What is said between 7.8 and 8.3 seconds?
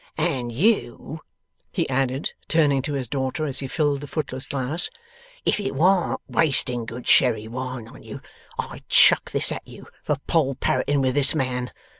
on you,